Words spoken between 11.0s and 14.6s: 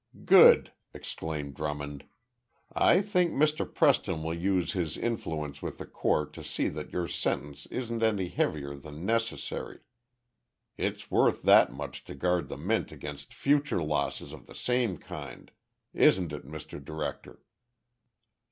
worth that much to guard the Mint against future losses of the